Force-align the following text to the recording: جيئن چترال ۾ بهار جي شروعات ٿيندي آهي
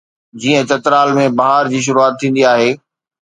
جيئن 0.41 0.63
چترال 0.69 1.09
۾ 1.19 1.25
بهار 1.39 1.69
جي 1.73 1.81
شروعات 1.87 2.15
ٿيندي 2.21 2.43
آهي 2.53 2.69